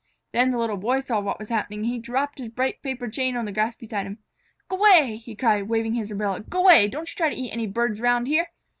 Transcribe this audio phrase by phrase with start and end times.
[0.31, 3.45] Then the Little Boy saw what was happening, and dropped his bright paper chain on
[3.45, 4.17] the grass beside him.
[4.67, 6.41] "G'way!" he cried, waving his umbrella.
[6.41, 6.89] "G'way!
[6.89, 8.47] Don't you try to eat any birds 'round here.